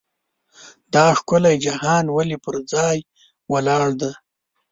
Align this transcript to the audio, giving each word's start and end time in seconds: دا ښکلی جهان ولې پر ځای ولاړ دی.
دا 0.93 1.05
ښکلی 1.19 1.55
جهان 1.65 2.05
ولې 2.15 2.37
پر 2.43 2.55
ځای 2.71 2.97
ولاړ 3.53 3.87
دی. 4.01 4.11